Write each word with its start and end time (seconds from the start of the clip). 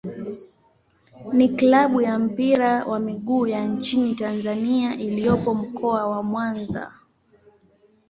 ni 1.33 1.49
klabu 1.49 2.01
ya 2.01 2.19
mpira 2.19 2.85
wa 2.85 2.99
miguu 2.99 3.47
ya 3.47 3.65
nchini 3.67 4.15
Tanzania 4.15 4.95
iliyopo 4.95 5.53
Mkoa 5.53 6.07
wa 6.07 6.23
Mwanza. 6.23 6.91